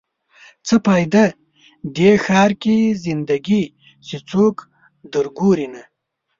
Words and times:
څه 0.67 0.75
فایده؟ 0.85 1.25
دې 1.95 2.11
ښار 2.25 2.51
کې 2.61 2.75
زنده 3.03 3.37
ګي 3.45 3.63
چې 4.07 4.15
څوک 4.29 4.55
در 5.11 5.25
ګوري 5.37 5.67
نه 5.73 5.83